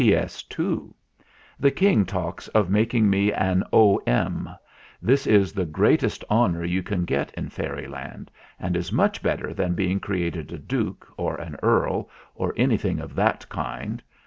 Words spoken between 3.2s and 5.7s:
an O.M. This is the